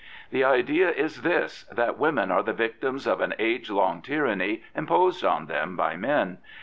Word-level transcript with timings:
The 0.31 0.43
idea 0.43 0.89
is 0.89 1.21
this, 1.21 1.65
that 1.71 1.99
women 1.99 2.31
are 2.31 2.41
the 2.41 2.53
victims 2.53 3.05
of 3.05 3.21
an 3.21 3.35
age 3.37 3.69
long 3.69 4.01
tyranny 4.01 4.63
imposed 4.75 5.23
on 5.23 5.45
them 5.45 5.75
by 5.75 5.95
men. 5.95 6.39